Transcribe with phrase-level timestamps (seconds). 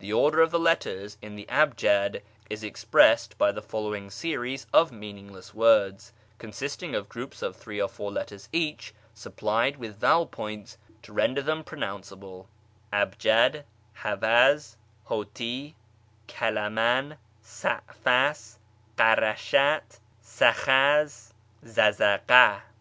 [0.00, 4.90] The order of the letters in the ahjad is expressed by the following series of
[4.90, 10.26] meaningless words, con sisting of groups of three or four letters each supplied with vowel
[10.26, 12.46] points to render them pronounceable:—
[12.92, 13.62] ahjad,
[14.02, 15.76] liavxiz, hoti,
[16.26, 18.58] kalaman, sa'fas,
[18.98, 21.32] karasliat, thakhadh (sakhaz)
[21.64, 22.62] dhadhaf/ha {zazaglm).